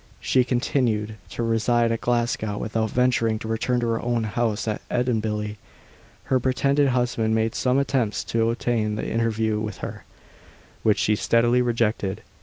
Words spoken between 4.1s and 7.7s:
house at Edinbilly. Her pretended husband made